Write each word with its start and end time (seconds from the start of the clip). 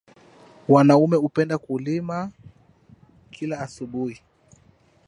Wanaume 0.67 1.15
hupenda 1.17 1.57
kulima 1.57 2.31
kila 3.31 3.59
asubuhi. 3.59 4.21